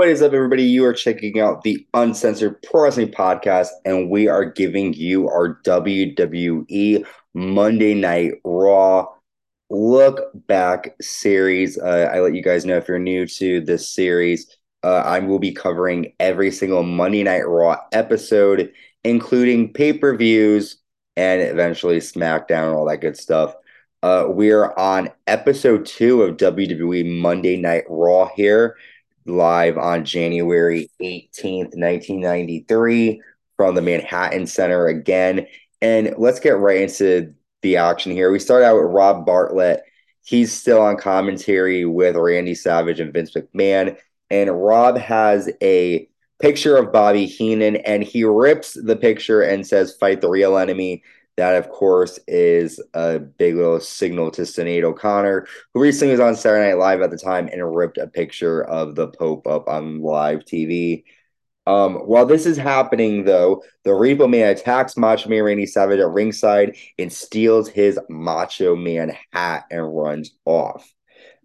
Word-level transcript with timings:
What 0.00 0.08
is 0.08 0.22
up, 0.22 0.32
everybody? 0.32 0.62
You 0.62 0.86
are 0.86 0.94
checking 0.94 1.40
out 1.40 1.62
the 1.62 1.86
Uncensored 1.92 2.62
Pro 2.62 2.84
Wrestling 2.84 3.10
Podcast, 3.10 3.68
and 3.84 4.08
we 4.08 4.28
are 4.28 4.46
giving 4.46 4.94
you 4.94 5.28
our 5.28 5.60
WWE 5.62 7.04
Monday 7.34 7.92
Night 7.92 8.32
Raw 8.42 9.08
look 9.68 10.30
back 10.46 10.96
series. 11.02 11.76
Uh, 11.76 12.08
I 12.10 12.20
let 12.20 12.34
you 12.34 12.42
guys 12.42 12.64
know 12.64 12.78
if 12.78 12.88
you're 12.88 12.98
new 12.98 13.26
to 13.26 13.60
this 13.60 13.90
series, 13.90 14.56
uh, 14.82 15.02
I 15.04 15.18
will 15.18 15.38
be 15.38 15.52
covering 15.52 16.14
every 16.18 16.50
single 16.50 16.82
Monday 16.82 17.22
Night 17.22 17.46
Raw 17.46 17.76
episode, 17.92 18.72
including 19.04 19.74
pay 19.74 19.92
per 19.92 20.16
views 20.16 20.78
and 21.14 21.42
eventually 21.42 21.98
SmackDown, 21.98 22.68
and 22.68 22.74
all 22.74 22.88
that 22.88 23.02
good 23.02 23.18
stuff. 23.18 23.54
Uh, 24.02 24.24
we're 24.28 24.72
on 24.78 25.10
episode 25.26 25.84
two 25.84 26.22
of 26.22 26.38
WWE 26.38 27.20
Monday 27.20 27.58
Night 27.58 27.84
Raw 27.86 28.30
here 28.34 28.78
live 29.26 29.78
on 29.78 30.04
January 30.04 30.90
18th, 31.00 31.74
1993, 31.76 33.22
from 33.56 33.74
the 33.74 33.82
Manhattan 33.82 34.46
Center 34.46 34.86
again. 34.86 35.46
And 35.82 36.14
let's 36.18 36.40
get 36.40 36.58
right 36.58 36.80
into 36.80 37.34
the 37.62 37.76
action 37.76 38.12
here. 38.12 38.30
We 38.32 38.38
start 38.38 38.62
out 38.62 38.76
with 38.76 38.92
Rob 38.92 39.26
Bartlett. 39.26 39.82
He's 40.22 40.52
still 40.52 40.80
on 40.80 40.96
commentary 40.96 41.84
with 41.84 42.16
Randy 42.16 42.54
Savage 42.54 43.00
and 43.00 43.12
Vince 43.12 43.34
McMahon. 43.34 43.96
And 44.30 44.62
Rob 44.62 44.96
has 44.98 45.50
a 45.62 46.08
picture 46.40 46.76
of 46.76 46.92
Bobby 46.92 47.26
Heenan 47.26 47.76
and 47.76 48.02
he 48.02 48.24
rips 48.24 48.72
the 48.72 48.96
picture 48.96 49.42
and 49.42 49.66
says, 49.66 49.96
Fight 49.96 50.20
the 50.20 50.28
real 50.28 50.56
enemy. 50.56 51.02
That, 51.36 51.56
of 51.56 51.70
course, 51.70 52.18
is 52.28 52.80
a 52.92 53.18
big 53.18 53.56
little 53.56 53.80
signal 53.80 54.30
to 54.32 54.42
Sinead 54.42 54.82
O'Connor, 54.82 55.46
who 55.72 55.80
recently 55.80 56.12
was 56.12 56.20
on 56.20 56.36
Saturday 56.36 56.68
Night 56.68 56.78
Live 56.78 57.00
at 57.00 57.10
the 57.10 57.16
time 57.16 57.48
and 57.50 57.74
ripped 57.74 57.98
a 57.98 58.06
picture 58.06 58.62
of 58.62 58.94
the 58.94 59.08
Pope 59.08 59.46
up 59.46 59.68
on 59.68 60.00
live 60.02 60.40
TV. 60.40 61.04
Um, 61.66 61.94
while 61.96 62.26
this 62.26 62.46
is 62.46 62.56
happening, 62.56 63.24
though, 63.24 63.62
the 63.84 63.90
Repo 63.90 64.28
Man 64.28 64.50
attacks 64.50 64.96
Macho 64.96 65.28
Man 65.28 65.44
Randy 65.44 65.66
Savage 65.66 66.00
at 66.00 66.08
ringside 66.08 66.76
and 66.98 67.12
steals 67.12 67.68
his 67.68 67.98
Macho 68.08 68.74
Man 68.74 69.16
hat 69.32 69.66
and 69.70 69.96
runs 69.96 70.32
off. 70.44 70.92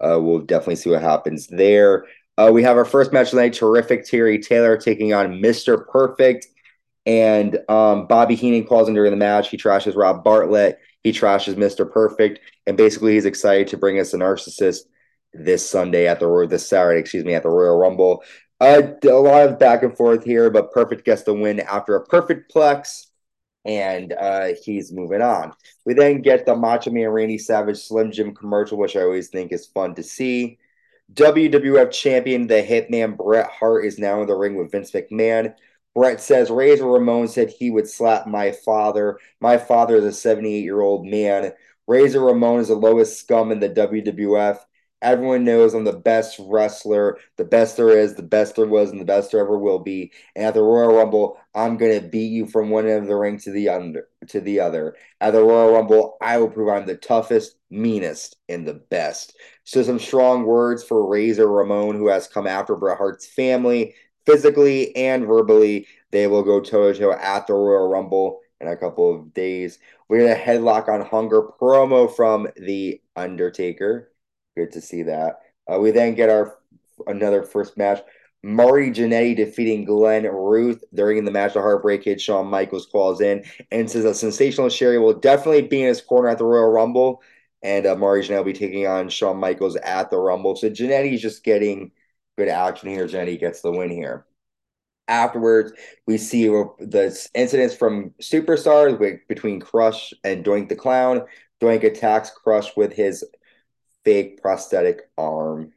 Uh, 0.00 0.18
we'll 0.20 0.40
definitely 0.40 0.76
see 0.76 0.90
what 0.90 1.02
happens 1.02 1.46
there. 1.48 2.06
Uh, 2.38 2.50
we 2.52 2.62
have 2.62 2.76
our 2.76 2.84
first 2.84 3.12
match 3.12 3.30
tonight. 3.30 3.54
Terrific 3.54 4.06
Terry 4.06 4.38
Taylor 4.38 4.76
taking 4.76 5.14
on 5.14 5.40
Mr. 5.40 5.86
Perfect. 5.86 6.46
And 7.06 7.58
um, 7.68 8.08
Bobby 8.08 8.34
Heenan 8.34 8.66
calls 8.66 8.88
him 8.88 8.94
during 8.94 9.12
the 9.12 9.16
match. 9.16 9.48
He 9.48 9.56
trashes 9.56 9.96
Rob 9.96 10.24
Bartlett. 10.24 10.80
He 11.04 11.12
trashes 11.12 11.54
Mr. 11.54 11.90
Perfect. 11.90 12.40
And 12.66 12.76
basically, 12.76 13.14
he's 13.14 13.24
excited 13.24 13.68
to 13.68 13.76
bring 13.76 14.00
us 14.00 14.12
a 14.12 14.18
narcissist 14.18 14.80
this 15.32 15.68
Sunday 15.68 16.08
at 16.08 16.18
the 16.18 16.46
this 16.48 16.68
Saturday, 16.68 16.98
excuse 16.98 17.24
me, 17.24 17.34
at 17.34 17.44
the 17.44 17.48
Royal 17.48 17.78
Rumble. 17.78 18.24
Uh, 18.60 18.82
a 19.04 19.08
lot 19.10 19.48
of 19.48 19.58
back 19.58 19.82
and 19.82 19.96
forth 19.96 20.24
here, 20.24 20.50
but 20.50 20.72
Perfect 20.72 21.04
gets 21.04 21.22
the 21.22 21.34
win 21.34 21.60
after 21.60 21.94
a 21.94 22.04
perfect 22.04 22.52
plex, 22.52 23.06
and 23.66 24.14
uh, 24.14 24.48
he's 24.64 24.92
moving 24.92 25.20
on. 25.20 25.52
We 25.84 25.92
then 25.92 26.22
get 26.22 26.46
the 26.46 26.56
Macho 26.56 26.90
Man 26.90 27.08
Randy 27.10 27.38
Savage 27.38 27.78
Slim 27.78 28.12
Jim 28.12 28.34
commercial, 28.34 28.78
which 28.78 28.96
I 28.96 29.02
always 29.02 29.28
think 29.28 29.52
is 29.52 29.66
fun 29.66 29.94
to 29.96 30.02
see. 30.02 30.58
WWF 31.12 31.92
champion, 31.92 32.46
the 32.46 32.62
Hitman 32.62 33.16
Bret 33.16 33.48
Hart, 33.50 33.84
is 33.84 33.98
now 33.98 34.22
in 34.22 34.26
the 34.26 34.34
ring 34.34 34.56
with 34.56 34.72
Vince 34.72 34.90
McMahon. 34.90 35.54
Bret 35.96 36.20
says 36.20 36.50
Razor 36.50 36.84
Ramon 36.84 37.26
said 37.26 37.48
he 37.48 37.70
would 37.70 37.88
slap 37.88 38.26
my 38.26 38.52
father. 38.52 39.18
My 39.40 39.56
father 39.56 39.96
is 39.96 40.04
a 40.04 40.12
78 40.12 40.62
year 40.62 40.82
old 40.82 41.06
man. 41.06 41.54
Razor 41.86 42.20
Ramon 42.20 42.60
is 42.60 42.68
the 42.68 42.74
lowest 42.74 43.18
scum 43.18 43.50
in 43.50 43.60
the 43.60 43.70
WWF. 43.70 44.58
Everyone 45.00 45.44
knows 45.44 45.72
I'm 45.72 45.84
the 45.84 45.94
best 45.94 46.38
wrestler, 46.38 47.18
the 47.36 47.44
best 47.44 47.78
there 47.78 47.96
is, 47.96 48.14
the 48.14 48.22
best 48.22 48.56
there 48.56 48.66
was, 48.66 48.90
and 48.90 49.00
the 49.00 49.06
best 49.06 49.30
there 49.30 49.40
ever 49.40 49.58
will 49.58 49.78
be. 49.78 50.12
And 50.34 50.44
at 50.44 50.52
the 50.52 50.62
Royal 50.62 50.96
Rumble, 50.96 51.38
I'm 51.54 51.78
gonna 51.78 52.02
beat 52.02 52.30
you 52.30 52.44
from 52.46 52.68
one 52.68 52.86
end 52.86 53.02
of 53.02 53.08
the 53.08 53.16
ring 53.16 53.38
to 53.38 53.50
the 53.50 53.70
under 53.70 54.08
to 54.28 54.40
the 54.42 54.60
other. 54.60 54.96
At 55.22 55.30
the 55.30 55.42
Royal 55.42 55.72
Rumble, 55.72 56.18
I 56.20 56.36
will 56.36 56.50
prove 56.50 56.68
I'm 56.68 56.84
the 56.84 56.96
toughest, 56.96 57.56
meanest, 57.70 58.36
and 58.50 58.66
the 58.66 58.74
best. 58.74 59.34
So 59.64 59.82
some 59.82 59.98
strong 59.98 60.44
words 60.44 60.84
for 60.84 61.08
Razor 61.08 61.48
Ramon, 61.48 61.96
who 61.96 62.08
has 62.08 62.28
come 62.28 62.46
after 62.46 62.76
Bret 62.76 62.98
Hart's 62.98 63.26
family 63.26 63.94
physically 64.26 64.94
and 64.96 65.26
verbally. 65.26 65.86
They 66.10 66.26
will 66.26 66.42
go 66.42 66.60
toe 66.60 66.92
to 66.92 66.98
toe 66.98 67.12
at 67.12 67.46
the 67.46 67.54
Royal 67.54 67.88
Rumble 67.88 68.40
in 68.60 68.68
a 68.68 68.76
couple 68.76 69.14
of 69.14 69.32
days. 69.32 69.78
We 70.08 70.18
get 70.18 70.36
a 70.36 70.40
headlock 70.40 70.88
on 70.88 71.00
hunger 71.00 71.42
promo 71.60 72.14
from 72.14 72.48
The 72.56 73.00
Undertaker. 73.14 74.12
Good 74.56 74.72
to 74.72 74.80
see 74.80 75.02
that. 75.02 75.40
Uh, 75.70 75.78
we 75.78 75.90
then 75.90 76.14
get 76.14 76.30
our 76.30 76.58
another 77.06 77.42
first 77.42 77.76
match. 77.76 78.02
Marty 78.42 78.90
Jannetty 78.90 79.34
defeating 79.34 79.84
Glenn 79.84 80.24
Ruth 80.24 80.84
during 80.94 81.24
the 81.24 81.30
match. 81.30 81.54
The 81.54 81.60
Heartbreak 81.60 82.04
Kid 82.04 82.20
Shawn 82.20 82.46
Michaels 82.46 82.86
calls 82.86 83.20
in 83.20 83.44
and 83.72 83.90
says 83.90 84.04
a 84.04 84.14
sensational 84.14 84.68
Sherri 84.68 84.98
will 84.98 85.14
definitely 85.14 85.62
be 85.62 85.82
in 85.82 85.88
his 85.88 86.00
corner 86.00 86.28
at 86.28 86.38
the 86.38 86.44
Royal 86.44 86.70
Rumble. 86.70 87.22
And 87.62 87.86
uh, 87.86 87.96
Marty 87.96 88.26
Jannetty 88.26 88.36
will 88.36 88.44
be 88.44 88.52
taking 88.52 88.86
on 88.86 89.08
Shawn 89.08 89.38
Michaels 89.38 89.76
at 89.76 90.10
the 90.10 90.18
Rumble. 90.18 90.54
So 90.54 90.70
Jannetty's 90.70 91.22
just 91.22 91.42
getting 91.42 91.90
good 92.36 92.48
action 92.48 92.90
here. 92.90 93.06
Jenny 93.06 93.36
gets 93.36 93.60
the 93.60 93.70
win 93.70 93.90
here. 93.90 94.26
Afterwards, 95.08 95.72
we 96.06 96.18
see 96.18 96.46
the 96.46 97.28
incidents 97.34 97.74
from 97.76 98.10
Superstars 98.20 98.98
with, 98.98 99.20
between 99.28 99.60
Crush 99.60 100.12
and 100.24 100.44
Doink 100.44 100.68
the 100.68 100.76
Clown. 100.76 101.22
Doink 101.60 101.84
attacks 101.84 102.30
Crush 102.30 102.76
with 102.76 102.92
his 102.92 103.24
fake 104.04 104.42
prosthetic 104.42 105.08
arm. 105.16 105.72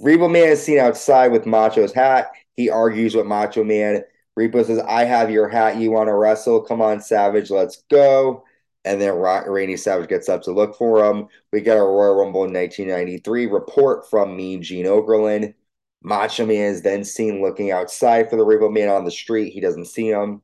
Repo 0.00 0.30
Man 0.30 0.48
is 0.48 0.62
seen 0.62 0.78
outside 0.78 1.32
with 1.32 1.44
Macho's 1.44 1.92
hat. 1.92 2.30
He 2.56 2.70
argues 2.70 3.14
with 3.14 3.26
Macho 3.26 3.64
Man. 3.64 4.02
Repo 4.38 4.64
says, 4.64 4.78
I 4.78 5.04
have 5.04 5.30
your 5.30 5.48
hat. 5.48 5.76
You 5.76 5.90
want 5.90 6.08
to 6.08 6.14
wrestle? 6.14 6.62
Come 6.62 6.80
on, 6.80 7.00
Savage. 7.00 7.50
Let's 7.50 7.82
go. 7.90 8.44
And 8.84 9.00
then 9.00 9.14
Randy 9.14 9.76
Savage 9.76 10.08
gets 10.08 10.28
up 10.28 10.42
to 10.42 10.52
look 10.52 10.76
for 10.76 11.04
him. 11.04 11.28
We 11.52 11.60
get 11.60 11.76
a 11.76 11.82
Royal 11.82 12.16
Rumble 12.16 12.44
in 12.44 12.52
1993 12.52 13.46
report 13.46 14.08
from 14.08 14.36
Mean 14.36 14.62
Gene 14.62 14.86
Okerlund. 14.86 15.54
Macho 16.02 16.46
Man 16.46 16.72
is 16.72 16.80
then 16.80 17.04
seen 17.04 17.42
looking 17.42 17.70
outside 17.70 18.30
for 18.30 18.36
the 18.36 18.44
Repo 18.44 18.72
Man 18.72 18.88
on 18.88 19.04
the 19.04 19.10
street. 19.10 19.52
He 19.52 19.60
doesn't 19.60 19.86
see 19.86 20.08
him. 20.08 20.40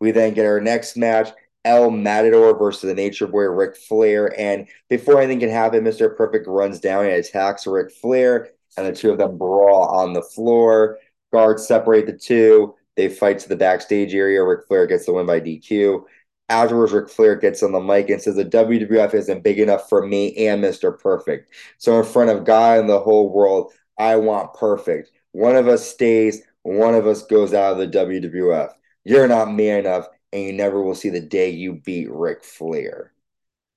We 0.00 0.10
then 0.10 0.34
get 0.34 0.46
our 0.46 0.60
next 0.60 0.96
match 0.96 1.30
El 1.64 1.90
Matador 1.90 2.58
versus 2.58 2.88
the 2.88 2.94
Nature 2.94 3.26
Boy 3.26 3.44
Ric 3.44 3.76
Flair. 3.76 4.34
And 4.38 4.66
before 4.88 5.18
anything 5.18 5.40
can 5.40 5.50
happen, 5.50 5.84
Mr. 5.84 6.16
Perfect 6.16 6.46
runs 6.46 6.80
down 6.80 7.04
and 7.04 7.14
attacks 7.14 7.66
Ric 7.66 7.92
Flair, 7.92 8.48
and 8.76 8.86
the 8.86 8.92
two 8.92 9.10
of 9.10 9.18
them 9.18 9.36
brawl 9.36 9.88
on 9.88 10.12
the 10.12 10.22
floor. 10.22 10.98
Guards 11.32 11.66
separate 11.66 12.06
the 12.06 12.16
two. 12.16 12.74
They 12.96 13.08
fight 13.08 13.38
to 13.40 13.48
the 13.48 13.56
backstage 13.56 14.14
area. 14.14 14.42
Ric 14.42 14.66
Flair 14.66 14.86
gets 14.86 15.06
the 15.06 15.12
win 15.12 15.26
by 15.26 15.40
DQ. 15.40 16.02
Afterwards, 16.50 16.92
Ric 16.92 17.08
Flair 17.08 17.36
gets 17.36 17.62
on 17.62 17.72
the 17.72 17.80
mic 17.80 18.10
and 18.10 18.20
says, 18.20 18.34
The 18.36 18.44
WWF 18.44 19.14
isn't 19.14 19.44
big 19.44 19.60
enough 19.60 19.88
for 19.88 20.06
me 20.06 20.36
and 20.48 20.62
Mr. 20.62 20.98
Perfect. 20.98 21.54
So, 21.78 21.98
in 21.98 22.04
front 22.04 22.30
of 22.30 22.44
God 22.44 22.80
and 22.80 22.88
the 22.90 23.00
whole 23.00 23.32
world, 23.32 23.72
I 23.98 24.16
want 24.16 24.54
perfect. 24.54 25.12
One 25.32 25.56
of 25.56 25.68
us 25.68 25.88
stays, 25.88 26.42
one 26.62 26.94
of 26.94 27.06
us 27.06 27.22
goes 27.24 27.54
out 27.54 27.72
of 27.72 27.78
the 27.78 27.86
WWF. 27.86 28.72
You're 29.04 29.28
not 29.28 29.52
man 29.52 29.80
enough, 29.80 30.08
and 30.32 30.42
you 30.42 30.52
never 30.52 30.82
will 30.82 30.94
see 30.94 31.08
the 31.10 31.20
day 31.20 31.50
you 31.50 31.74
beat 31.74 32.10
Ric 32.10 32.44
Flair. 32.44 33.12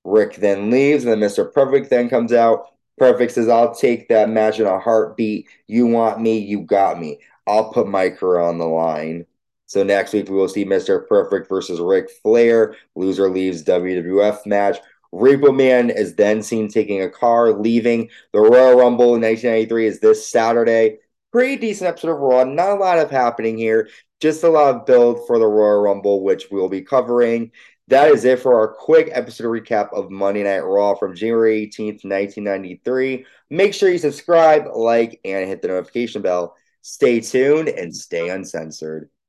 Ric 0.03 0.35
then 0.37 0.71
leaves, 0.71 1.05
and 1.05 1.13
then 1.13 1.29
Mr. 1.29 1.51
Perfect 1.51 1.89
then 1.89 2.09
comes 2.09 2.33
out. 2.33 2.67
Perfect 2.97 3.33
says, 3.33 3.49
I'll 3.49 3.73
take 3.75 4.09
that 4.09 4.29
match 4.29 4.59
in 4.59 4.65
a 4.65 4.79
heartbeat. 4.79 5.47
You 5.67 5.87
want 5.87 6.21
me, 6.21 6.39
you 6.39 6.61
got 6.61 6.99
me. 6.99 7.19
I'll 7.47 7.71
put 7.71 7.87
my 7.87 8.09
career 8.09 8.41
on 8.41 8.57
the 8.57 8.65
line. 8.65 9.25
So 9.73 9.81
next 9.81 10.13
week 10.13 10.29
we 10.29 10.35
will 10.35 10.47
see 10.47 10.65
Mr. 10.65 11.07
Perfect 11.07 11.49
versus 11.49 11.79
Ric 11.79 12.07
Flair. 12.21 12.75
Loser 12.93 13.27
leaves 13.27 13.63
WWF 13.63 14.45
match. 14.45 14.77
Repo 15.11 15.55
Man 15.55 15.89
is 15.89 16.13
then 16.13 16.43
seen 16.43 16.67
taking 16.67 17.01
a 17.01 17.09
car, 17.09 17.51
leaving. 17.51 18.09
The 18.33 18.39
Royal 18.39 18.77
Rumble 18.77 19.15
in 19.15 19.21
1993 19.21 19.87
is 19.87 19.99
this 19.99 20.29
Saturday. 20.29 20.99
Pretty 21.31 21.55
decent 21.55 21.87
episode 21.87 22.11
of 22.11 22.19
Raw. 22.19 22.43
Not 22.43 22.69
a 22.69 22.75
lot 22.75 22.99
of 22.99 23.09
happening 23.09 23.57
here. 23.57 23.89
Just 24.19 24.43
a 24.43 24.49
lot 24.49 24.75
of 24.75 24.85
build 24.85 25.25
for 25.25 25.39
the 25.39 25.47
Royal 25.47 25.81
Rumble, 25.81 26.23
which 26.23 26.51
we'll 26.51 26.69
be 26.69 26.83
covering. 26.83 27.49
That 27.87 28.09
is 28.09 28.25
it 28.25 28.41
for 28.41 28.59
our 28.59 28.67
quick 28.67 29.09
episode 29.11 29.45
recap 29.45 29.91
of 29.91 30.11
Monday 30.11 30.43
Night 30.43 30.59
Raw 30.59 30.93
from 30.93 31.15
January 31.15 31.65
18th, 31.65 32.05
1993. 32.05 33.25
Make 33.49 33.73
sure 33.73 33.89
you 33.89 33.97
subscribe, 33.97 34.67
like, 34.75 35.19
and 35.25 35.49
hit 35.49 35.63
the 35.63 35.69
notification 35.69 36.21
bell. 36.21 36.55
Stay 36.83 37.21
tuned 37.21 37.69
and 37.69 37.95
stay 37.95 38.29
uncensored. 38.29 39.09